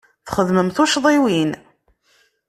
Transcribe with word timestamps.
Txedmem 0.27 0.69
tuccḍiwin. 0.75 1.51